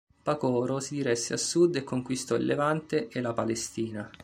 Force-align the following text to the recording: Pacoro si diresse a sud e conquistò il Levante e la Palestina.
Pacoro 0.23 0.79
si 0.79 0.95
diresse 0.95 1.31
a 1.35 1.37
sud 1.37 1.75
e 1.75 1.83
conquistò 1.83 2.33
il 2.33 2.45
Levante 2.47 3.07
e 3.09 3.21
la 3.21 3.33
Palestina. 3.33 4.09